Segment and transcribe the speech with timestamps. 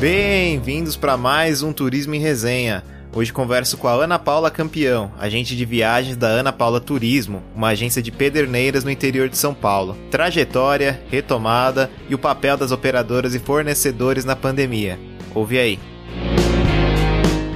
[0.00, 2.82] Bem-vindos para mais um Turismo em Resenha.
[3.12, 7.68] Hoje converso com a Ana Paula Campeão, agente de viagens da Ana Paula Turismo, uma
[7.68, 9.94] agência de pederneiras no interior de São Paulo.
[10.10, 14.98] Trajetória, retomada e o papel das operadoras e fornecedores na pandemia.
[15.34, 15.78] Ouve aí.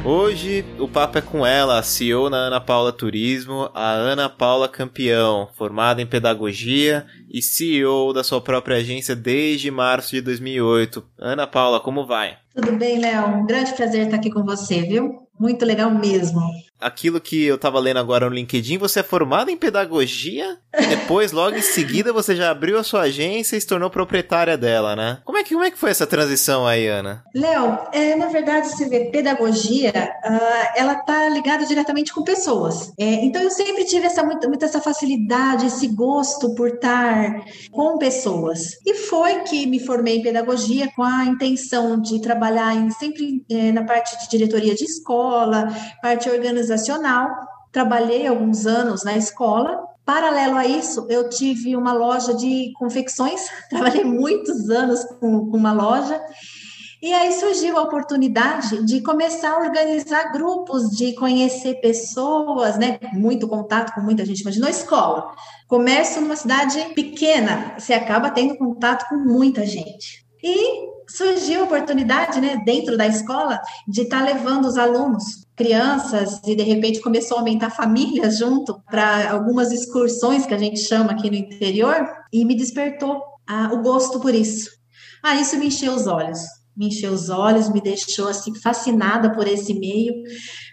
[0.07, 4.69] Hoje o papo é com ela, a CEO na Ana Paula Turismo, a Ana Paula
[4.69, 11.03] Campeão, formada em pedagogia e CEO da sua própria agência desde março de 2008.
[11.19, 12.37] Ana Paula, como vai?
[12.55, 13.29] Tudo bem, Léo?
[13.29, 15.27] Um grande prazer estar aqui com você, viu?
[15.41, 16.39] Muito legal mesmo.
[16.81, 21.33] Aquilo que eu tava lendo agora no LinkedIn, você é formada em pedagogia e depois,
[21.33, 25.19] logo em seguida, você já abriu a sua agência e se tornou proprietária dela, né?
[25.25, 27.23] Como é que, como é que foi essa transição aí, Ana?
[27.35, 29.93] Léo, é, na verdade, você vê, pedagogia,
[30.25, 32.93] uh, ela tá ligada diretamente com pessoas.
[32.99, 37.97] É, então, eu sempre tive essa, muito, muito essa facilidade, esse gosto por estar com
[37.99, 38.79] pessoas.
[38.85, 43.71] E foi que me formei em pedagogia com a intenção de trabalhar em, sempre é,
[43.71, 45.69] na parte de diretoria de escola,
[46.03, 46.64] parte organizacional.
[47.73, 49.85] Trabalhei alguns anos na escola.
[50.05, 56.21] Paralelo a isso, eu tive uma loja de confecções, trabalhei muitos anos com, uma loja.
[57.03, 62.99] E aí surgiu a oportunidade de começar a organizar grupos, de conhecer pessoas, né?
[63.13, 64.41] Muito contato com muita gente.
[64.41, 65.35] Imaginou escola.
[65.67, 70.25] Comércio numa cidade pequena, você acaba tendo contato com muita gente.
[70.43, 75.25] E surgiu a oportunidade, né, dentro da escola, de estar tá levando os alunos,
[75.57, 80.81] crianças, e de repente começou a aumentar famílias junto para algumas excursões que a gente
[80.81, 84.71] chama aqui no interior, e me despertou ah, o gosto por isso.
[85.23, 86.41] Ah, isso me encheu os olhos
[86.77, 90.13] me encheu os olhos, me deixou assim fascinada por esse meio,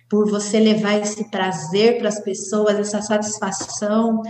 [0.10, 4.22] por você levar esse prazer para as pessoas, essa satisfação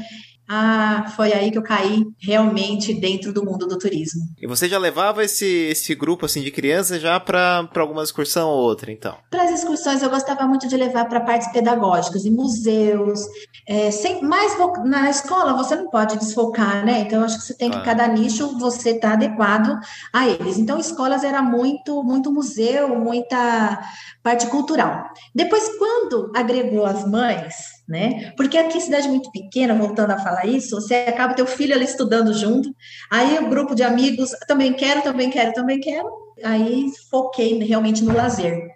[0.53, 4.21] ah, foi aí que eu caí realmente dentro do mundo do turismo.
[4.37, 8.61] E você já levava esse, esse grupo assim de crianças já para alguma excursão ou
[8.61, 9.15] outra, então?
[9.29, 13.21] Para as excursões eu gostava muito de levar para partes pedagógicas, em museus,
[13.65, 16.99] é, sem, mais na escola você não pode desfocar, né?
[16.99, 19.79] Então acho que você tem que cada nicho você tá adequado
[20.11, 20.57] a eles.
[20.57, 23.79] Então escolas era muito muito museu, muita
[24.21, 25.05] parte cultural.
[25.33, 28.31] Depois quando agregou as mães né?
[28.37, 32.33] Porque aqui, cidade muito pequena, voltando a falar isso, você acaba teu filho ali estudando
[32.33, 32.73] junto,
[33.09, 36.09] aí o grupo de amigos, também quero, também quero, também quero,
[36.43, 38.69] aí foquei realmente no lazer.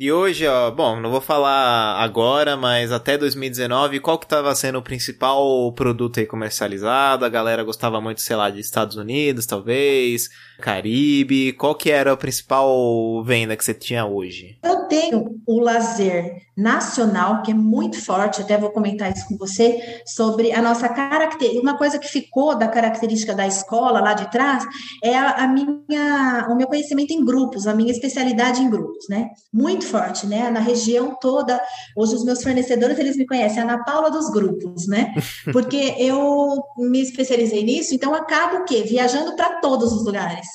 [0.00, 4.78] E hoje, ó, bom, não vou falar agora, mas até 2019, qual que estava sendo
[4.78, 7.24] o principal produto aí comercializado?
[7.24, 10.28] A galera gostava muito, sei lá, de Estados Unidos, talvez,
[10.60, 11.52] Caribe.
[11.54, 14.56] Qual que era a principal venda que você tinha hoje?
[14.62, 20.02] Eu tenho o lazer nacional, que é muito forte, até vou comentar isso com você,
[20.06, 21.60] sobre a nossa característica.
[21.60, 24.64] Uma coisa que ficou da característica da escola lá de trás
[25.02, 29.28] é a, a minha, o meu conhecimento em grupos, a minha especialidade em grupos, né?
[29.52, 30.50] Muito forte, né?
[30.50, 31.60] Na região toda,
[31.96, 35.14] hoje os meus fornecedores, eles me conhecem, a Ana Paula dos grupos, né?
[35.52, 38.82] Porque eu me especializei nisso, então acabo o quê?
[38.82, 40.46] Viajando para todos os lugares.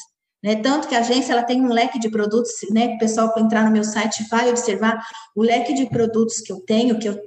[0.43, 0.55] Né?
[0.57, 2.89] Tanto que a agência ela tem um leque de produtos, né?
[2.89, 5.01] Que o pessoal que entrar no meu site vai observar
[5.35, 7.17] o leque de produtos que eu tenho, que eu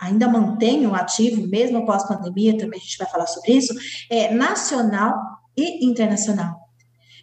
[0.00, 3.72] ainda mantenho ativo, mesmo após pandemia, também a gente vai falar sobre isso,
[4.10, 5.14] é nacional
[5.56, 6.56] e internacional.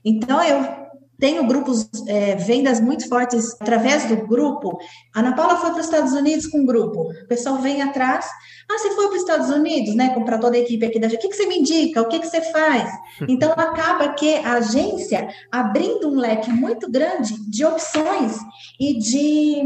[0.06, 0.79] Então, eu
[1.20, 4.78] tenho grupos, é, vendas muito fortes através do grupo.
[5.14, 7.02] A Ana Paula foi para os Estados Unidos com um grupo.
[7.02, 8.26] O pessoal vem atrás.
[8.72, 10.14] Ah, você foi para os Estados Unidos, né?
[10.14, 11.20] Comprar toda a equipe aqui da gente.
[11.20, 12.02] O que, que você me indica?
[12.02, 12.90] O que, que você faz?
[13.28, 18.38] Então, acaba que a agência abrindo um leque muito grande de opções
[18.80, 19.62] e de,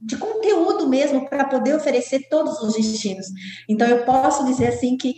[0.00, 3.26] de conteúdo mesmo para poder oferecer todos os destinos.
[3.66, 5.14] Então, eu posso dizer assim que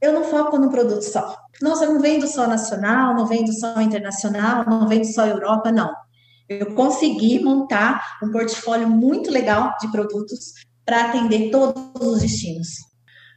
[0.00, 1.36] eu não foco no produto só.
[1.60, 5.92] Nossa, eu não vendo só nacional, não vendo só internacional, não vendo só Europa, não.
[6.48, 12.68] Eu consegui montar um portfólio muito legal de produtos para atender todos os destinos.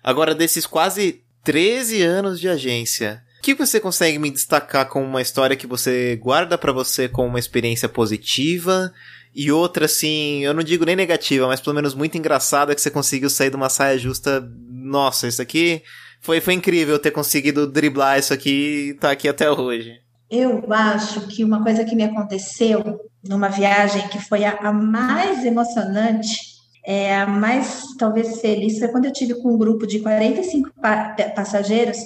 [0.03, 5.21] Agora, desses quase 13 anos de agência, o que você consegue me destacar como uma
[5.21, 8.91] história que você guarda para você como uma experiência positiva
[9.35, 12.89] e outra, assim, eu não digo nem negativa, mas pelo menos muito engraçada que você
[12.89, 14.47] conseguiu sair de uma saia justa.
[14.69, 15.83] Nossa, isso aqui
[16.23, 19.99] foi, foi incrível ter conseguido driblar isso aqui e tá aqui até hoje.
[20.31, 22.81] Eu acho que uma coisa que me aconteceu
[23.23, 26.37] numa viagem que foi a, a mais emocionante,
[26.85, 31.13] é, a mais talvez feliz, foi quando eu tive com um grupo de 45 pa
[31.35, 31.97] passageiros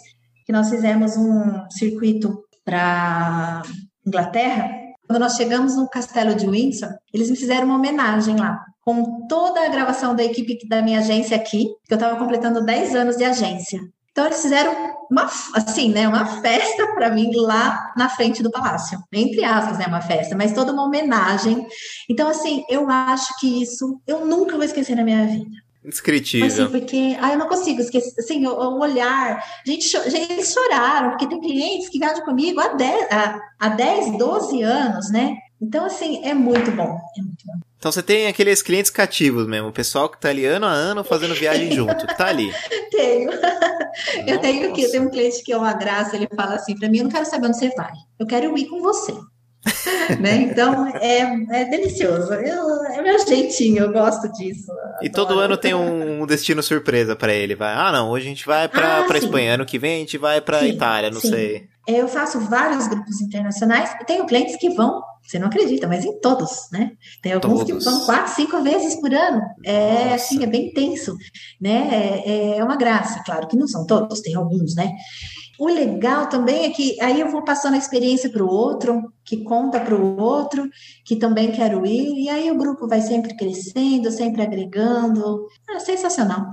[0.46, 3.62] que nós fizemos um circuito para
[4.06, 4.68] Inglaterra.
[5.08, 9.66] Quando nós chegamos no castelo de Windsor, eles me fizeram uma homenagem lá com toda
[9.66, 13.24] a gravação da equipe da minha agência aqui, que eu estava completando 10 anos de
[13.24, 13.80] agência.
[14.18, 18.98] Então, eles fizeram uma, assim, né, uma festa para mim lá na frente do palácio.
[19.14, 21.64] Entre aspas, né, uma festa, mas toda uma homenagem.
[22.10, 25.52] Então, assim, eu acho que isso eu nunca vou esquecer na minha vida.
[25.86, 26.48] Indescritível.
[26.48, 29.40] Assim, porque ah, eu não consigo esquecer, assim, o, o olhar.
[29.64, 34.18] Gente, gente, eles choraram, porque tem clientes que viajam comigo há 10, há, há 10
[34.18, 35.36] 12 anos, né?
[35.62, 37.00] Então, assim, é muito bom.
[37.20, 37.67] É muito bom.
[37.78, 41.04] Então você tem aqueles clientes cativos mesmo, o pessoal que tá ali ano a ano
[41.04, 42.52] fazendo viagem junto, tá ali.
[42.92, 43.30] Tenho.
[44.26, 46.90] Eu tenho que eu tenho um cliente que é uma graça, ele fala assim para
[46.90, 49.14] mim, eu não quero saber onde você vai, eu quero ir com você.
[50.20, 50.36] né?
[50.44, 51.20] Então é,
[51.52, 52.34] é delicioso.
[52.34, 54.72] Eu, é meu jeitinho, eu gosto disso.
[55.02, 57.56] E todo ano tem um destino surpresa para ele.
[57.56, 60.18] Vai, ah, não, hoje a gente vai para ah, Espanha, ano que vem a gente
[60.18, 61.30] vai para Itália, não sim.
[61.30, 61.68] sei.
[61.88, 66.06] É, eu faço vários grupos internacionais e tenho clientes que vão, você não acredita, mas
[66.06, 66.92] em todos, né?
[67.22, 67.84] Tem alguns todos.
[67.84, 69.42] que vão quatro, cinco vezes por ano.
[69.64, 70.16] É Nossa.
[70.16, 71.16] assim, é bem intenso,
[71.60, 72.22] né?
[72.26, 74.92] É, é uma graça, claro que não são todos, tem alguns, né?
[75.60, 79.44] O legal também é que aí eu vou passando a experiência para o outro, que
[79.44, 80.70] conta para o outro,
[81.04, 85.48] que também quero ir, e aí o grupo vai sempre crescendo, sempre agregando.
[85.70, 86.46] É sensacional.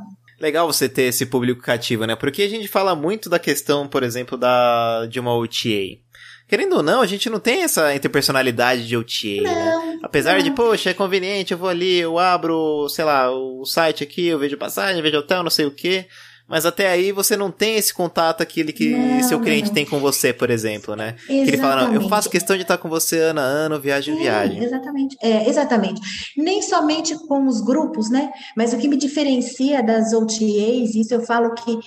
[0.44, 2.14] Legal você ter esse público cativo, né?
[2.14, 5.98] Porque a gente fala muito da questão, por exemplo, da de uma OTA.
[6.46, 9.54] Querendo ou não, a gente não tem essa interpersonalidade de OTA, né?
[9.54, 9.98] não, né?
[10.02, 10.42] Apesar não.
[10.42, 14.38] de, poxa, é conveniente, eu vou ali, eu abro, sei lá, o site aqui, eu
[14.38, 16.06] vejo passagem, vejo hotel, não sei o quê
[16.46, 19.74] mas até aí você não tem esse contato aquele que não, seu cliente não.
[19.74, 21.16] tem com você, por exemplo, né?
[21.16, 21.44] Exatamente.
[21.44, 24.14] Que ele fala, não, eu faço questão de estar com você ano a ano, viagem
[24.14, 24.62] a viagem.
[24.62, 26.00] Exatamente, é, exatamente.
[26.36, 28.30] Nem somente com os grupos, né?
[28.54, 31.78] Mas o que me diferencia das OTAs, isso eu falo que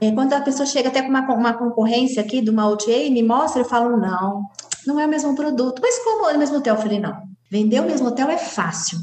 [0.00, 3.10] é, quando a pessoa chega até com uma, uma concorrência aqui de uma OTA e
[3.10, 4.44] me mostra, eu falo, não,
[4.86, 5.82] não é o mesmo produto.
[5.82, 6.76] Mas como é o mesmo hotel?
[6.76, 7.16] Eu falei, não.
[7.50, 8.98] Vender o mesmo hotel é fácil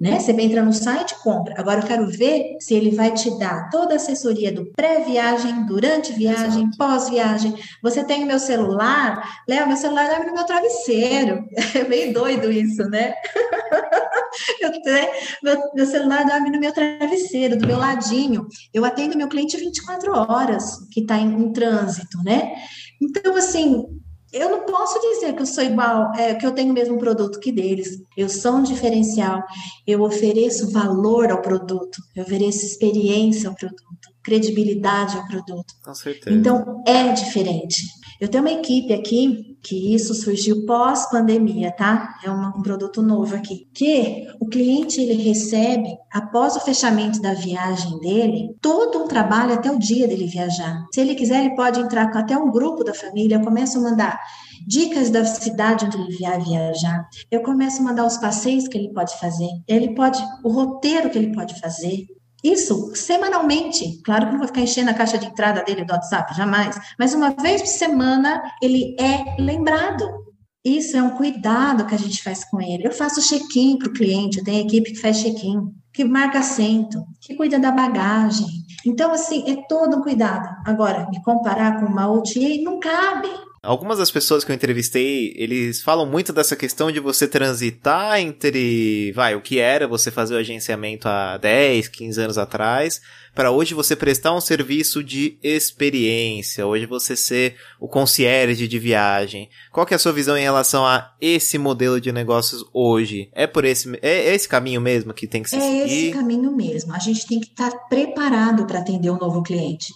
[0.00, 0.20] né?
[0.20, 1.54] Você entra no site, compra.
[1.58, 6.12] Agora eu quero ver se ele vai te dar toda a assessoria do pré-viagem, durante
[6.12, 7.54] viagem, pós-viagem.
[7.82, 11.44] Você tem o meu celular, Léo, meu celular dorme no meu travesseiro.
[11.78, 13.14] É meio doido isso, né?
[14.60, 15.10] eu tenho,
[15.42, 18.46] meu, meu celular dorme no meu travesseiro, do meu ladinho.
[18.72, 22.54] Eu atendo meu cliente 24 horas que está em, em trânsito, né?
[23.00, 23.84] Então, assim,
[24.32, 27.40] eu não posso dizer que eu sou igual, é, que eu tenho o mesmo produto
[27.40, 28.00] que deles.
[28.16, 29.42] Eu sou um diferencial.
[29.86, 35.74] Eu ofereço valor ao produto, eu ofereço experiência ao produto, credibilidade ao produto.
[35.82, 36.36] Com certeza.
[36.36, 37.82] Então é diferente.
[38.20, 42.16] Eu tenho uma equipe aqui que isso surgiu pós-pandemia, tá?
[42.24, 43.68] É um, um, produto novo aqui.
[43.74, 49.70] Que o cliente ele recebe, após o fechamento da viagem dele, todo um trabalho até
[49.70, 50.84] o dia dele viajar.
[50.92, 53.82] Se ele quiser, ele pode entrar com até um grupo da família, eu começo a
[53.82, 54.20] mandar
[54.66, 57.08] dicas da cidade onde ele vai viajar.
[57.30, 59.48] Eu começo a mandar os passeios que ele pode fazer.
[59.66, 62.06] Ele pode, o roteiro que ele pode fazer.
[62.42, 64.00] Isso semanalmente.
[64.04, 66.78] Claro que não vou ficar enchendo a caixa de entrada dele do WhatsApp, jamais.
[66.98, 70.28] Mas uma vez por semana ele é lembrado.
[70.64, 72.86] Isso é um cuidado que a gente faz com ele.
[72.86, 77.04] Eu faço check-in para o cliente, eu tenho equipe que faz check-in, que marca assento,
[77.20, 78.46] que cuida da bagagem.
[78.84, 80.48] Então, assim, é todo um cuidado.
[80.66, 83.28] Agora, me comparar com uma OTA não cabe.
[83.62, 89.12] Algumas das pessoas que eu entrevistei, eles falam muito dessa questão de você transitar entre,
[89.12, 93.00] vai, o que era você fazer o agenciamento há 10, 15 anos atrás,
[93.34, 99.48] para hoje você prestar um serviço de experiência, hoje você ser o concierge de viagem.
[99.72, 103.28] Qual que é a sua visão em relação a esse modelo de negócios hoje?
[103.32, 105.80] É por esse, é esse caminho mesmo que tem que se é seguir?
[105.80, 106.92] É esse caminho mesmo.
[106.92, 109.92] A gente tem que estar preparado para atender um novo cliente.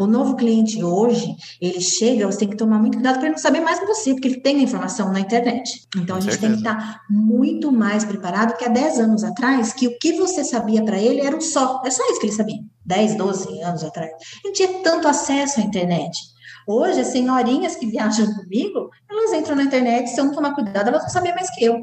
[0.00, 3.38] O novo cliente hoje, ele chega, você tem que tomar muito cuidado para ele não
[3.38, 5.86] saber mais que você, porque ele tem a informação na internet.
[5.94, 9.86] Então, a gente tem que estar muito mais preparado que há 10 anos atrás, que
[9.86, 11.82] o que você sabia para ele era um só.
[11.84, 12.56] É só isso que ele sabia.
[12.86, 14.10] 10, 12 anos atrás.
[14.42, 16.18] Não tinha tanto acesso à internet.
[16.66, 20.88] Hoje, as senhorinhas que viajam comigo, elas entram na internet, se eu não tomar cuidado,
[20.88, 21.76] elas vão saber mais que eu.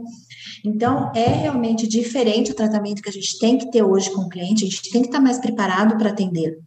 [0.66, 4.30] Então, é realmente diferente o tratamento que a gente tem que ter hoje com o
[4.30, 6.66] cliente, a gente tem que estar mais preparado para atendê-lo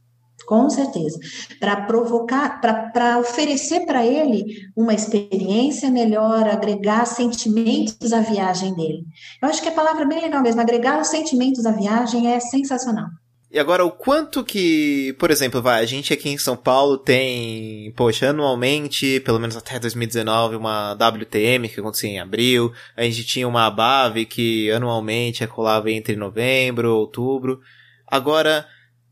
[0.51, 1.17] com certeza,
[1.61, 9.05] para provocar, para oferecer para ele uma experiência melhor, agregar sentimentos à viagem dele.
[9.41, 12.41] Eu acho que a palavra é bem legal mesmo, agregar os sentimentos à viagem é
[12.41, 13.07] sensacional.
[13.49, 17.93] E agora, o quanto que, por exemplo, vai, a gente aqui em São Paulo tem,
[17.97, 23.47] poxa, anualmente, pelo menos até 2019, uma WTM que acontecia em abril, a gente tinha
[23.47, 27.61] uma ABAV que anualmente rolava entre novembro, outubro.
[28.05, 28.67] Agora,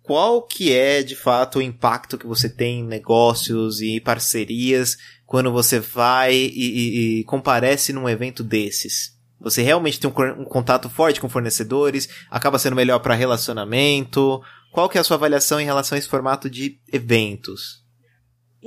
[0.08, 4.96] qual que é de fato o impacto que você tem em negócios e parcerias
[5.26, 9.14] quando você vai e, e, e comparece num evento desses?
[9.38, 14.40] Você realmente tem um, um contato forte com fornecedores, acaba sendo melhor para relacionamento.
[14.72, 17.84] Qual que é a sua avaliação em relação a esse formato de eventos?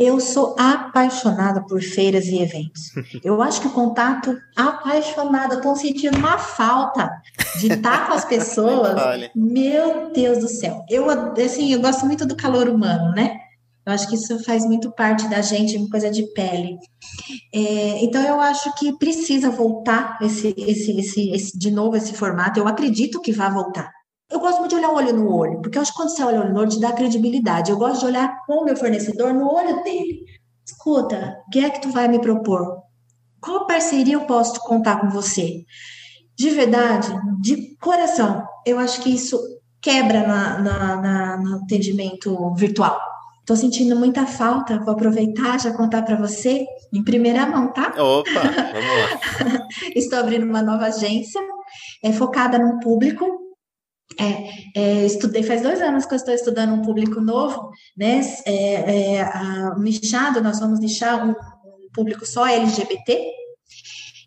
[0.02, 2.92] Eu sou apaixonada por feiras e eventos.
[3.24, 7.08] Eu acho que o contato apaixonada, estou sentindo uma falta
[7.60, 8.96] de estar com as pessoas.
[9.36, 10.84] Meu Deus do céu.
[10.90, 13.38] Eu assim, eu gosto muito do calor humano, né?
[13.86, 16.78] Eu acho que isso faz muito parte da gente, uma coisa de pele.
[17.54, 22.60] É, então, eu acho que precisa voltar esse, esse, esse, esse, de novo esse formato.
[22.60, 23.92] Eu acredito que vai voltar.
[24.32, 26.40] Eu gosto muito de olhar olho no olho, porque eu acho que quando você olha
[26.40, 27.70] olho no olho, te dá credibilidade.
[27.70, 30.26] Eu gosto de olhar com o meu fornecedor no olho dele.
[30.66, 32.82] Escuta, o que é que tu vai me propor?
[33.42, 35.66] Qual parceria eu posso contar com você?
[36.38, 39.38] De verdade, de coração, eu acho que isso
[39.82, 43.00] quebra na, na, na no atendimento virtual.
[43.40, 47.88] Estou sentindo muita falta, vou aproveitar já contar para você em primeira mão, tá?
[47.98, 49.68] Opa, vamos lá.
[49.96, 51.42] Estou abrindo uma nova agência,
[52.04, 53.41] é focada no público.
[54.22, 58.22] É, é, estudei faz dois anos que eu estou estudando um público novo, né?
[58.46, 63.20] É, é a, nichado, nós vamos nichar um, um público só LGBT.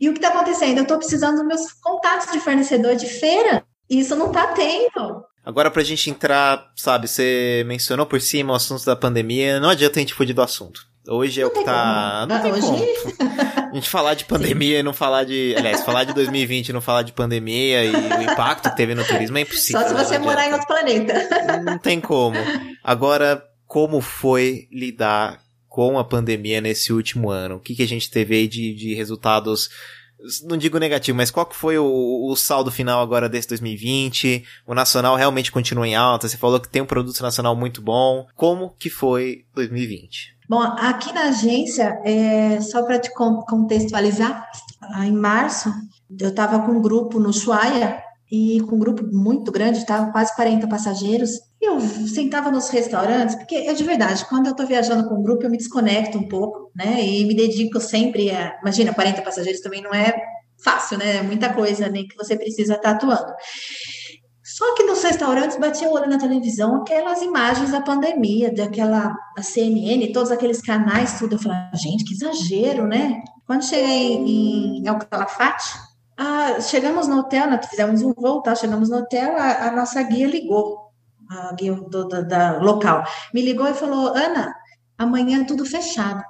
[0.01, 0.79] E o que está acontecendo?
[0.79, 3.65] Eu estou precisando dos meus contatos de fornecedor de feira.
[3.89, 5.25] E isso não está tendo.
[5.45, 9.99] Agora, pra gente entrar, sabe, você mencionou por cima o assunto da pandemia, não adianta
[9.99, 10.87] a gente fugir do assunto.
[11.07, 12.27] Hoje é o que tá.
[12.27, 12.63] Não tem Hoje...
[12.63, 12.79] como.
[13.71, 14.81] A gente falar de pandemia Sim.
[14.81, 15.55] e não falar de.
[15.57, 19.05] Aliás, falar de 2020 e não falar de pandemia e o impacto que teve no
[19.05, 19.83] turismo é impossível.
[19.83, 21.13] Só se você morar em outro planeta.
[21.65, 22.37] Não tem como.
[22.85, 27.57] Agora, como foi lidar com a pandemia nesse último ano?
[27.57, 29.71] O que, que a gente teve aí de, de resultados
[30.45, 34.45] não digo negativo, mas qual que foi o, o, saldo final agora desse 2020?
[34.66, 36.28] O nacional realmente continua em alta?
[36.28, 38.26] Você falou que tem um produto nacional muito bom.
[38.35, 40.35] Como que foi 2020?
[40.49, 44.47] Bom, aqui na agência, é, só para te contextualizar,
[45.02, 45.73] em março
[46.21, 48.04] eu estava com um grupo no Chuaia
[48.35, 51.31] e com um grupo muito grande, estava quase 40 passageiros.
[51.61, 55.45] Eu sentava nos restaurantes, porque é de verdade, quando eu estou viajando com um grupo,
[55.45, 57.00] eu me desconecto um pouco, né?
[57.00, 58.59] E me dedico sempre a.
[58.61, 60.12] Imagina, 40 passageiros também não é
[60.64, 61.19] fácil, né?
[61.19, 63.33] É muita coisa nem né, que você precisa estar atuando.
[64.43, 70.12] Só que nos restaurantes batia o olho na televisão aquelas imagens da pandemia, daquela CNN,
[70.12, 71.37] todos aqueles canais, tudo.
[71.37, 73.23] Eu falava, gente, que exagero, né?
[73.47, 75.84] Quando cheguei em El Calafate,
[76.16, 78.54] ah, chegamos no hotel, nós fizemos um voo, tá?
[78.54, 80.92] Chegamos no hotel, a, a nossa guia ligou,
[81.28, 84.54] a guia do, do, da local, me ligou e falou: Ana,
[84.97, 86.23] amanhã é tudo fechado.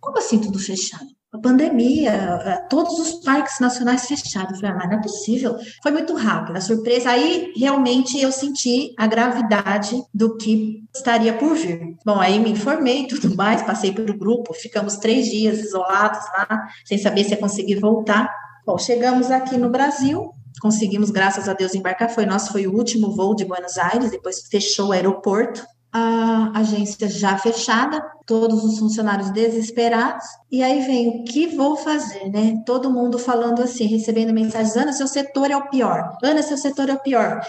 [0.00, 1.06] Como assim tudo fechado?
[1.32, 4.60] A pandemia, todos os parques nacionais fechados.
[4.60, 5.56] Falei, ah, mas não é possível.
[5.82, 7.10] Foi muito rápido, a surpresa.
[7.10, 11.96] Aí realmente eu senti a gravidade do que estaria por vir.
[12.04, 16.98] Bom, aí me informei tudo mais, passei pelo grupo, ficamos três dias isolados lá, sem
[16.98, 18.30] saber se ia conseguir voltar.
[18.64, 22.08] Bom, chegamos aqui no Brasil, conseguimos, graças a Deus, embarcar.
[22.08, 25.64] Foi nosso, foi o último voo de Buenos Aires, depois fechou o aeroporto.
[25.92, 30.24] A agência já fechada, todos os funcionários desesperados.
[30.50, 32.62] E aí vem o que vou fazer, né?
[32.64, 36.16] Todo mundo falando assim, recebendo mensagens: Ana, seu setor é o pior.
[36.22, 37.44] Ana, seu setor é o pior.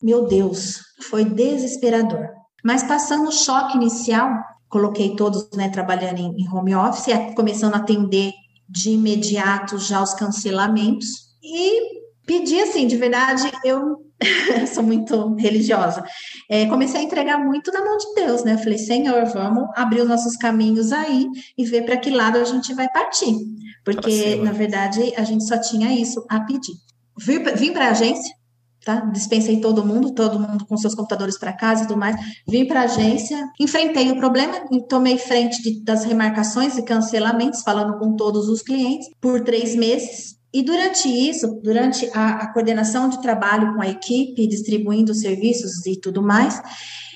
[0.00, 2.28] Meu Deus, foi desesperador.
[2.62, 4.30] Mas passando o choque inicial,
[4.68, 8.32] coloquei todos né, trabalhando em home office, começando a atender
[8.70, 11.08] de imediato já os cancelamentos
[11.42, 14.06] e pedi assim, de verdade, eu
[14.72, 16.04] sou muito religiosa.
[16.48, 18.56] É, comecei a entregar muito na mão de Deus, né?
[18.58, 21.26] Falei, Senhor, vamos abrir os nossos caminhos aí
[21.58, 23.34] e ver para que lado a gente vai partir.
[23.84, 26.74] Porque, na verdade, a gente só tinha isso a pedir.
[27.56, 28.32] Vim para a agência,
[28.84, 29.00] tá?
[29.12, 32.16] Dispensei todo mundo, todo mundo com seus computadores para casa e tudo mais.
[32.48, 37.98] Vim para a agência, enfrentei o problema, tomei frente de, das remarcações e cancelamentos, falando
[37.98, 40.38] com todos os clientes por três meses.
[40.52, 45.86] E durante isso, durante a, a coordenação de trabalho com a equipe, distribuindo os serviços
[45.86, 46.60] e tudo mais,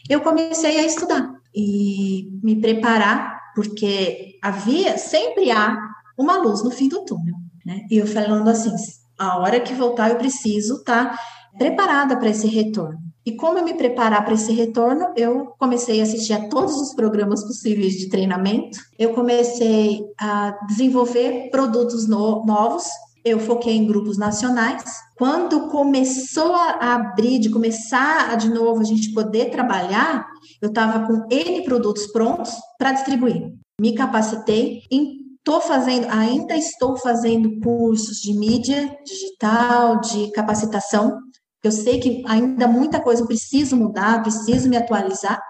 [0.08, 5.76] eu comecei a estudar e me preparar, porque havia, sempre há
[6.16, 7.80] uma luz no fim do túnel, né?
[7.90, 8.72] E eu falando assim,
[9.18, 11.18] a hora que voltar eu preciso tá
[11.58, 12.98] preparada para esse retorno.
[13.26, 16.94] E como eu me preparar para esse retorno, eu comecei a assistir a todos os
[16.94, 18.78] programas possíveis de treinamento.
[18.98, 22.84] Eu comecei a desenvolver produtos no, novos.
[23.24, 24.84] Eu foquei em grupos nacionais.
[25.16, 30.26] Quando começou a abrir, de começar a, de novo a gente poder trabalhar,
[30.60, 33.54] eu estava com N produtos prontos para distribuir.
[33.80, 34.82] Me capacitei,
[35.46, 41.18] Estou fazendo, ainda estou fazendo cursos de mídia digital, de capacitação,
[41.64, 45.40] eu sei que ainda muita coisa preciso mudar, preciso me atualizar.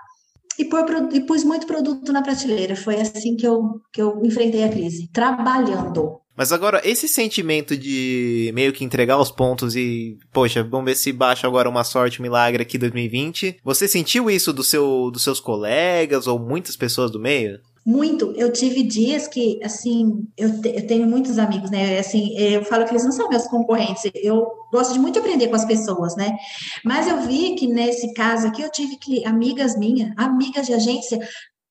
[0.57, 2.77] E, por, e pus muito produto na prateleira.
[2.77, 6.21] Foi assim que eu, que eu enfrentei a crise, trabalhando.
[6.37, 11.13] Mas agora, esse sentimento de meio que entregar os pontos e, poxa, vamos ver se
[11.13, 13.59] baixa agora uma sorte, um milagre aqui 2020.
[13.65, 17.59] Você sentiu isso do seu, dos seus colegas ou muitas pessoas do meio?
[17.85, 18.33] Muito.
[18.35, 21.99] Eu tive dias que, assim, eu, te, eu, tenho muitos amigos, né?
[21.99, 24.11] Assim, eu falo que eles não são meus concorrentes.
[24.15, 26.35] Eu gosto de muito aprender com as pessoas, né?
[26.83, 31.19] Mas eu vi que nesse caso aqui eu tive que amigas minhas, amigas de agência.
[31.19, 31.21] O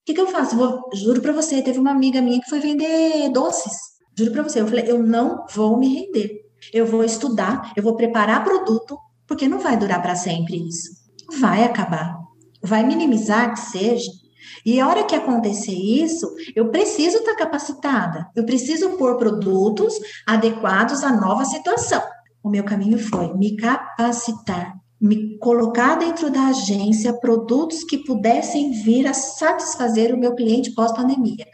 [0.05, 0.55] que, que eu faço?
[0.55, 3.73] Vou, juro para você, teve uma amiga minha que foi vender doces.
[4.15, 4.61] Juro para você.
[4.61, 6.43] Eu falei, eu não vou me render.
[6.71, 10.91] Eu vou estudar, eu vou preparar produto, porque não vai durar para sempre isso.
[11.39, 12.19] Vai acabar.
[12.61, 14.22] Vai minimizar que seja
[14.65, 19.93] e a hora que acontecer isso, eu preciso estar capacitada, eu preciso pôr produtos
[20.25, 22.01] adequados à nova situação.
[22.41, 29.05] O meu caminho foi me capacitar, me colocar dentro da agência produtos que pudessem vir
[29.07, 31.45] a satisfazer o meu cliente pós-pandemia.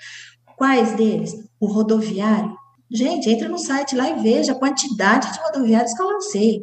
[0.56, 1.34] Quais deles?
[1.60, 2.56] O rodoviário.
[2.92, 6.62] Gente, entra no site lá e veja a quantidade de rodoviários que eu lancei.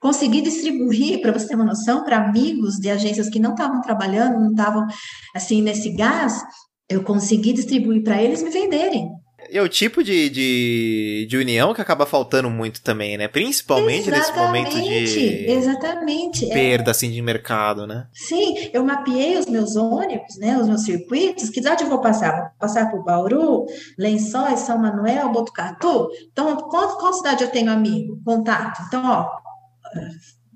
[0.00, 4.40] Consegui distribuir, para você ter uma noção, para amigos de agências que não estavam trabalhando,
[4.40, 4.86] não estavam
[5.34, 6.42] assim nesse gás,
[6.88, 9.10] eu consegui distribuir para eles me venderem.
[9.50, 13.28] É o tipo de, de, de, união que acaba faltando muito também, né?
[13.28, 15.50] Principalmente exatamente, nesse momento de.
[15.50, 16.50] Exatamente.
[16.50, 16.54] É.
[16.54, 18.06] Perda, assim, de mercado, né?
[18.12, 20.56] Sim, eu mapeei os meus ônibus, né?
[20.56, 21.50] Os meus circuitos.
[21.50, 22.32] Que cidade eu vou passar?
[22.32, 23.66] Vou passar por Bauru,
[23.98, 26.08] Lençóis, São Manuel, Botucatu?
[26.32, 28.18] Então, qual, qual cidade eu tenho amigo?
[28.24, 28.82] Contato?
[28.86, 29.41] Então, ó,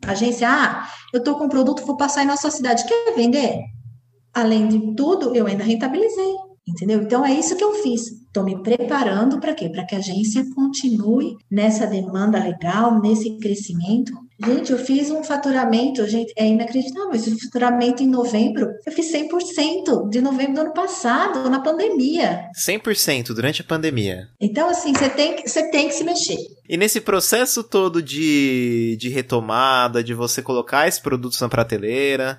[0.06, 3.60] agência, ah, eu estou com um produto, vou passar aí na sua cidade, quer vender?
[4.32, 6.34] Além de tudo, eu ainda rentabilizei,
[6.66, 7.02] entendeu?
[7.02, 8.02] Então é isso que eu fiz.
[8.26, 9.68] Estou me preparando para quê?
[9.68, 14.12] Para que a agência continue nessa demanda legal, nesse crescimento.
[14.44, 17.12] Gente, eu fiz um faturamento, gente, é inacreditável.
[17.12, 22.42] Esse faturamento em novembro, eu fiz 100% de novembro do ano passado, na pandemia.
[22.54, 24.28] 100% durante a pandemia.
[24.38, 26.36] Então, assim, você tem, você tem que se mexer.
[26.68, 32.38] E nesse processo todo de, de retomada, de você colocar esses produtos na prateleira,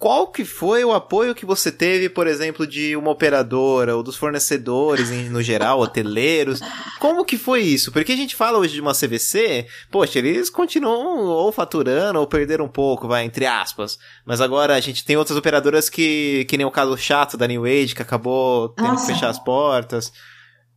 [0.00, 4.16] qual que foi o apoio que você teve, por exemplo, de uma operadora ou dos
[4.16, 6.60] fornecedores em, no geral, hoteleiros?
[6.98, 7.92] Como que foi isso?
[7.92, 12.64] Porque a gente fala hoje de uma CVC, poxa, eles continuam ou faturando ou perderam
[12.64, 13.98] um pouco, vai, entre aspas.
[14.24, 17.66] Mas agora a gente tem outras operadoras que, que nem o caso chato da New
[17.66, 19.06] Age, que acabou tendo Nossa.
[19.06, 20.10] que fechar as portas.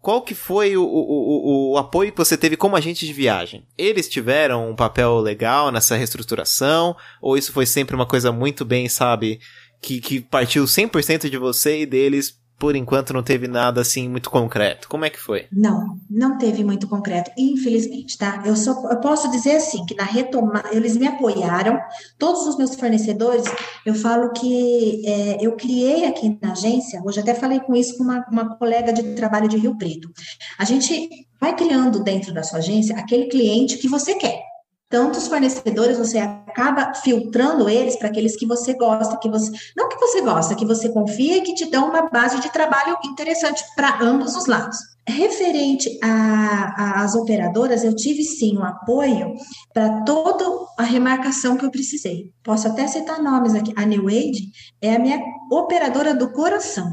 [0.03, 3.65] Qual que foi o, o, o, apoio que você teve como agente de viagem?
[3.77, 6.93] Eles tiveram um papel legal nessa reestruturação?
[7.21, 9.39] Ou isso foi sempre uma coisa muito bem, sabe,
[9.81, 14.29] que, que partiu 100% de você e deles por enquanto não teve nada assim muito
[14.29, 14.87] concreto.
[14.87, 15.47] Como é que foi?
[15.51, 18.41] Não, não teve muito concreto, infelizmente, tá?
[18.45, 21.79] Eu só eu posso dizer assim que na retomada eles me apoiaram,
[22.17, 23.43] todos os meus fornecedores.
[23.85, 27.01] Eu falo que é, eu criei aqui na agência.
[27.03, 30.09] Hoje até falei com isso com uma, uma colega de trabalho de Rio Preto.
[30.57, 34.52] A gente vai criando dentro da sua agência aquele cliente que você quer
[34.93, 39.97] tantos fornecedores, você acaba filtrando eles para aqueles que você gosta, que você não que
[39.97, 43.97] você gosta, que você confia e que te dão uma base de trabalho interessante para
[44.03, 44.77] ambos os lados.
[45.07, 49.33] Referente às operadoras, eu tive sim um apoio
[49.73, 50.45] para toda
[50.77, 52.31] a remarcação que eu precisei.
[52.43, 53.73] Posso até citar nomes aqui.
[53.75, 54.47] A New Age
[54.79, 55.19] é a minha
[55.51, 56.87] operadora do coração.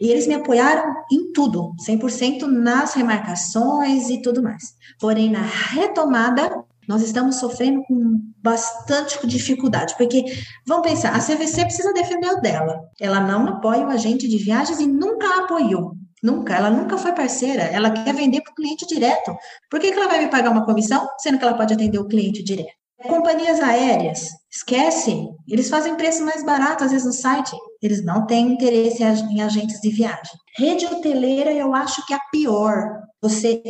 [0.00, 4.62] E eles me apoiaram em tudo, 100% nas remarcações e tudo mais.
[4.98, 10.24] Porém, na retomada, nós estamos sofrendo com bastante dificuldade, porque
[10.66, 12.80] vamos pensar, a CVC precisa defender o dela.
[13.00, 15.92] Ela não apoia o agente de viagens e nunca apoiou.
[16.22, 19.36] Nunca, ela nunca foi parceira, ela quer vender para o cliente direto.
[19.70, 22.08] Por que, que ela vai me pagar uma comissão, sendo que ela pode atender o
[22.08, 22.72] cliente direto?
[23.06, 27.54] Companhias aéreas, esquece, eles fazem preço mais barato, às vezes, no site.
[27.82, 30.32] Eles não têm interesse em agentes de viagem.
[30.56, 33.02] Rede hoteleira, eu acho que é a pior.
[33.20, 33.62] Você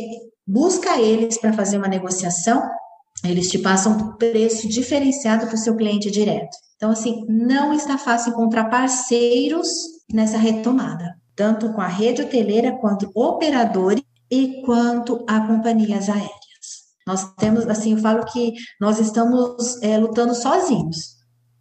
[0.47, 2.63] busca eles para fazer uma negociação,
[3.23, 6.55] eles te passam preço diferenciado para o seu cliente direto.
[6.75, 9.67] Então, assim, não está fácil encontrar parceiros
[10.11, 16.37] nessa retomada, tanto com a rede hoteleira quanto operadores e quanto a companhias aéreas.
[17.07, 21.16] Nós temos, assim, eu falo que nós estamos é, lutando sozinhos.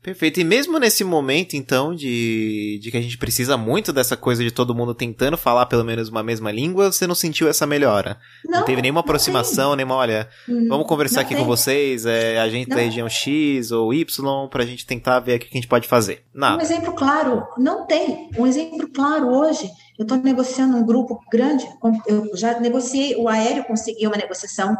[0.06, 0.38] Perfeito.
[0.38, 4.52] E mesmo nesse momento, então, de, de que a gente precisa muito dessa coisa de
[4.52, 8.16] todo mundo tentando falar pelo menos uma mesma língua, você não sentiu essa melhora?
[8.44, 11.38] Não, não teve nenhuma aproximação, nenhuma, olha, hum, vamos conversar aqui tem.
[11.38, 12.76] com vocês, é, a gente não.
[12.76, 16.22] da região X ou Y, pra gente tentar ver o que a gente pode fazer.
[16.32, 16.58] Nada.
[16.58, 18.30] Um exemplo claro, não tem.
[18.38, 21.66] Um exemplo claro hoje, eu estou negociando um grupo grande,
[22.06, 24.76] eu já negociei, o aéreo consegui uma negociação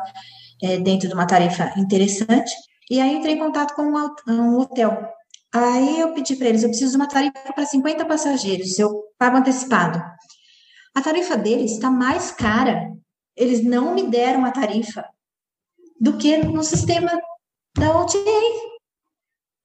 [0.63, 2.53] é, dentro de uma tarifa interessante,
[2.89, 5.16] e aí entrei em contato com um hotel.
[5.57, 9.39] Aí eu pedi para eles, eu preciso de uma tarifa para 50 passageiros, eu pago
[9.39, 9.99] antecipado.
[10.95, 12.93] A tarifa deles está mais cara.
[13.35, 15.03] Eles não me deram a tarifa
[15.99, 17.11] do que no sistema
[17.75, 18.19] da OTA.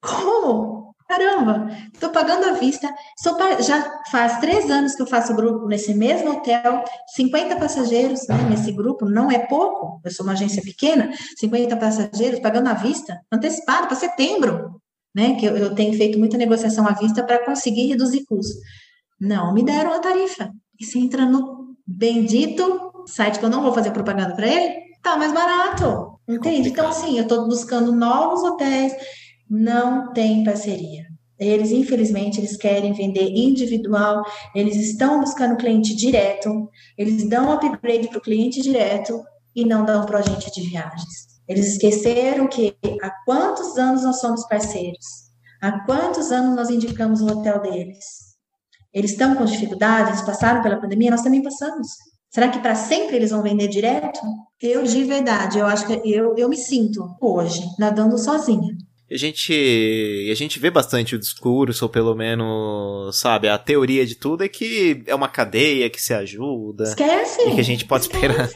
[0.02, 0.96] Como?
[1.10, 2.90] Caramba, estou pagando à vista.
[3.22, 8.38] Sou, já faz três anos que eu faço grupo nesse mesmo hotel, 50 passageiros né,
[8.50, 13.20] nesse grupo, não é pouco, eu sou uma agência pequena, 50 passageiros pagando à vista,
[13.30, 14.82] antecipado para setembro,
[15.16, 15.36] né?
[15.36, 18.56] Que eu, eu tenho feito muita negociação à vista para conseguir reduzir custos.
[19.20, 20.52] Não me deram a tarifa.
[20.80, 25.18] E você entra no bendito site que eu não vou fazer propaganda para ele, tá
[25.18, 26.20] mais barato.
[26.28, 26.70] Entende?
[26.70, 28.94] Então, assim, eu estou buscando novos hotéis,
[29.50, 31.06] não tem parceria.
[31.38, 34.24] Eles, infelizmente, eles querem vender individual,
[34.56, 39.20] eles estão buscando cliente direto, eles dão upgrade para o cliente direto
[39.56, 41.31] e não dão para o agente de viagens.
[41.48, 45.06] Eles esqueceram que há quantos anos nós somos parceiros?
[45.62, 48.06] Há quantos anos nós indicamos o hotel deles?
[48.94, 51.88] Eles estão com dificuldades, eles passaram pela pandemia, nós também passamos.
[52.30, 54.20] Será que para sempre eles vão vender direto?
[54.62, 58.74] Eu, de verdade, eu acho que eu, eu me sinto hoje nadando sozinha
[59.14, 64.16] a gente, a gente vê bastante o discurso, ou pelo menos, sabe, a teoria de
[64.16, 66.86] tudo é que é uma cadeia que se ajuda.
[66.86, 67.42] Esquece!
[67.42, 68.26] E que a gente pode esquece.
[68.26, 68.50] esperar.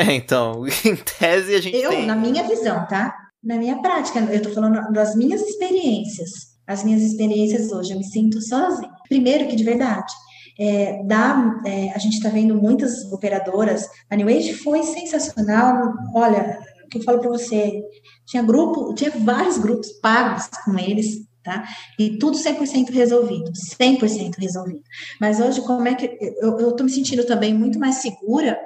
[0.00, 2.06] É, então, em tese a gente Eu, tem...
[2.06, 3.14] na minha visão, tá?
[3.44, 6.30] Na minha prática, eu tô falando das minhas experiências.
[6.66, 8.90] As minhas experiências hoje, eu me sinto sozinha.
[9.08, 10.12] Primeiro que, de verdade,
[10.58, 13.86] é, dá, é, a gente está vendo muitas operadoras.
[14.08, 15.92] A New Age foi sensacional.
[16.14, 17.82] Olha, o que eu falo para você,
[18.26, 21.64] tinha grupo, tinha vários grupos pagos com eles, tá?
[21.98, 24.82] E tudo 100% resolvido, 100% resolvido.
[25.20, 28.58] Mas hoje, como é que eu, tô me sentindo também muito mais segura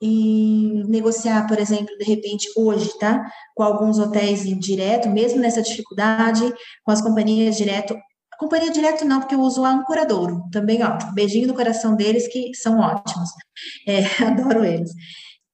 [0.00, 3.30] em negociar, por exemplo, de repente hoje, tá?
[3.54, 6.42] Com alguns hotéis direto, mesmo nessa dificuldade,
[6.84, 7.96] com as companhias direto.
[8.38, 12.54] Companhia direto não, porque eu uso a Ancoradouro, também, ó, beijinho no coração deles, que
[12.54, 13.28] são ótimos.
[13.86, 14.90] É, adoro eles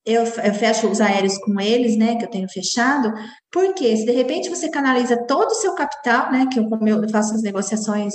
[0.07, 3.13] eu, eu, fecho os aéreos com eles, né, que eu tenho fechado,
[3.51, 7.35] porque se de repente você canaliza todo o seu capital, né, que eu, eu faço
[7.35, 8.15] as negociações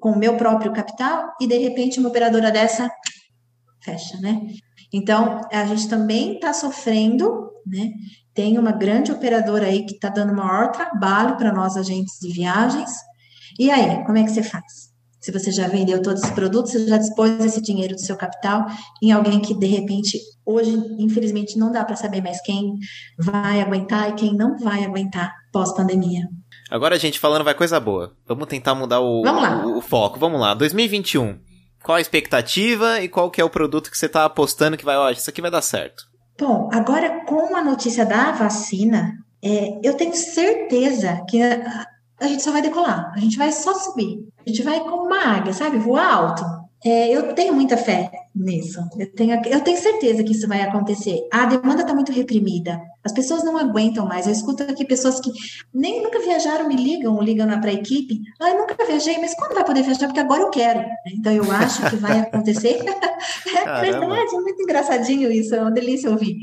[0.00, 2.90] com o meu próprio capital, e de repente uma operadora dessa
[3.84, 4.40] fecha, né?
[4.92, 7.90] Então, a gente também está sofrendo, né?
[8.34, 12.90] Tem uma grande operadora aí que está dando maior trabalho para nós, agentes de viagens.
[13.58, 14.94] E aí, como é que você faz?
[15.20, 18.66] Se você já vendeu todos os produtos, você já dispôs esse dinheiro do seu capital
[19.02, 22.74] em alguém que, de repente, hoje, infelizmente, não dá para saber mais quem
[23.18, 26.28] vai aguentar e quem não vai aguentar pós-pandemia.
[26.70, 28.14] Agora, gente, falando vai coisa boa.
[28.26, 30.18] Vamos tentar mudar o, o, o, foco.
[30.18, 30.54] Vamos lá.
[30.54, 31.38] 2021.
[31.86, 34.96] Qual a expectativa e qual que é o produto que você está apostando que vai,
[34.96, 36.02] ó, isso aqui vai dar certo?
[36.36, 41.86] Bom, agora com a notícia da vacina, é, eu tenho certeza que a,
[42.20, 44.18] a gente só vai decolar, a gente vai só subir.
[44.44, 45.78] A gente vai como uma águia, sabe?
[45.78, 46.42] Voar alto.
[46.86, 48.78] É, eu tenho muita fé nisso.
[48.96, 51.26] Eu tenho, eu tenho certeza que isso vai acontecer.
[51.32, 52.80] A demanda está muito reprimida.
[53.02, 54.24] As pessoas não aguentam mais.
[54.24, 55.32] Eu escuto aqui pessoas que
[55.74, 58.20] nem nunca viajaram, me ligam, ligam para a equipe.
[58.40, 60.06] Ah, eu nunca viajei, mas quando vai poder viajar?
[60.06, 60.84] Porque agora eu quero.
[61.08, 62.78] Então eu acho que vai acontecer.
[62.86, 65.56] é verdade, é muito engraçadinho isso.
[65.56, 66.36] É uma delícia ouvir.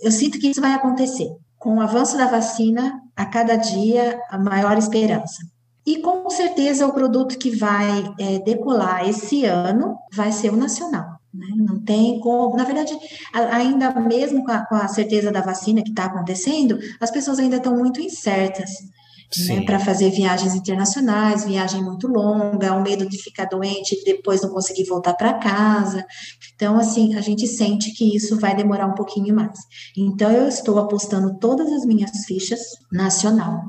[0.00, 1.26] Eu sinto que isso vai acontecer.
[1.58, 5.55] Com o avanço da vacina, a cada dia, a maior esperança.
[5.86, 11.20] E com certeza o produto que vai é, decolar esse ano vai ser o nacional.
[11.32, 11.46] Né?
[11.56, 12.56] Não tem como.
[12.56, 12.96] Na verdade,
[13.32, 17.56] ainda mesmo com a, com a certeza da vacina que está acontecendo, as pessoas ainda
[17.56, 18.70] estão muito incertas.
[19.48, 24.40] Né, para fazer viagens internacionais, viagem muito longa, o medo de ficar doente e depois
[24.40, 26.06] não conseguir voltar para casa.
[26.54, 29.58] Então, assim, a gente sente que isso vai demorar um pouquinho mais.
[29.96, 32.60] Então, eu estou apostando todas as minhas fichas
[32.92, 33.62] nacional.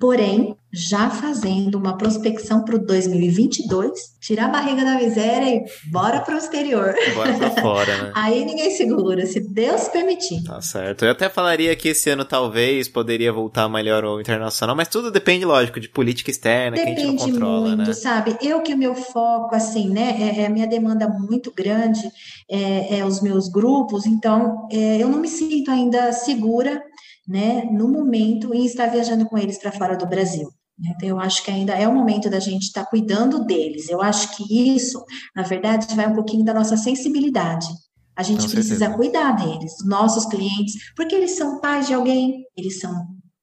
[0.00, 6.20] Porém, já fazendo uma prospecção para o 2022, tirar a barriga da miséria e bora
[6.20, 6.94] para o exterior.
[7.14, 8.12] Bora para fora, né?
[8.14, 10.42] Aí ninguém segura, se Deus permitir.
[10.42, 11.04] Tá certo.
[11.04, 15.44] Eu até falaria que esse ano talvez poderia voltar melhor o internacional, mas tudo depende,
[15.44, 17.92] lógico, de política externa depende que a gente não controla, muito, né?
[17.94, 18.36] sabe?
[18.42, 22.02] Eu que o meu foco, assim, né, é, é a minha demanda muito grande,
[22.50, 26.82] é, é os meus grupos, então é, eu não me sinto ainda segura
[27.26, 30.48] né, no momento em estar viajando com eles para fora do Brasil.
[30.78, 33.88] Então, eu acho que ainda é o momento da gente estar tá cuidando deles.
[33.88, 35.02] Eu acho que isso,
[35.34, 37.68] na verdade, vai um pouquinho da nossa sensibilidade.
[38.16, 42.92] A gente precisa cuidar deles, nossos clientes, porque eles são pais de alguém, eles são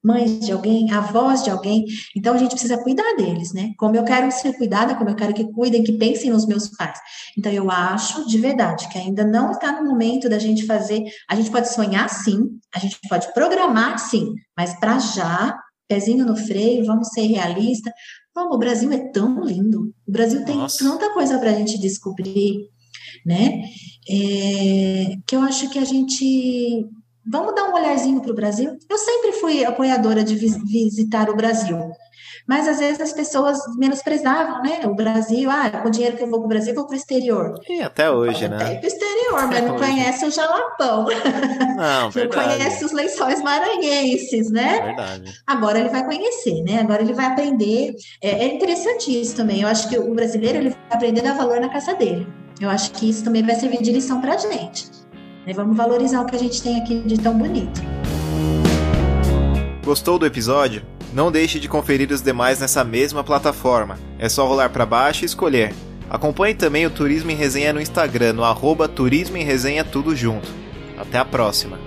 [0.04, 3.72] mães de alguém, avós de alguém, então a gente precisa cuidar deles, né?
[3.78, 6.98] Como eu quero ser cuidada, como eu quero que cuidem, que pensem nos meus pais.
[7.38, 11.36] Então eu acho de verdade que ainda não está no momento da gente fazer, a
[11.36, 12.40] gente pode sonhar sim,
[12.74, 15.56] a gente pode programar sim, mas para já
[15.92, 17.92] pezinho no freio, vamos ser realistas.
[18.34, 19.94] Vamos, o Brasil é tão lindo.
[20.08, 20.84] O Brasil tem Nossa.
[20.84, 22.70] tanta coisa para a gente descobrir,
[23.26, 23.62] né?
[24.10, 26.88] É, que eu acho que a gente.
[27.30, 28.76] Vamos dar um olharzinho para o Brasil?
[28.90, 31.78] Eu sempre fui apoiadora de visitar o Brasil.
[32.48, 34.82] mas às vezes as pessoas menosprezavam, né?
[34.86, 36.98] O Brasil, ah, com o dinheiro que eu vou para o Brasil, vou para o
[36.98, 37.60] exterior.
[37.70, 38.76] E até hoje, Pode né?
[39.32, 41.06] Exterior, mas não conhece o Jalapão.
[41.78, 44.82] Não, não conhece os lençóis maranhenses, né?
[44.82, 45.34] Verdade.
[45.48, 46.82] Agora ele vai conhecer, né?
[46.82, 47.96] Agora ele vai aprender.
[48.22, 49.62] É, é interessante isso também.
[49.62, 52.28] Eu acho que o brasileiro ele vai aprender a dar valor na casa dele.
[52.60, 54.88] Eu acho que isso também vai servir de lição para a gente.
[55.46, 55.54] Né?
[55.54, 57.82] Vamos valorizar o que a gente tem aqui de tão bonito.
[59.84, 60.84] Gostou do episódio?
[61.14, 63.98] Não deixe de conferir os demais nessa mesma plataforma.
[64.20, 65.74] É só rolar para baixo e escolher.
[66.12, 70.46] Acompanhe também o Turismo em Resenha no Instagram, no arroba Turismo em Resenha tudo junto.
[70.98, 71.80] Até a próxima!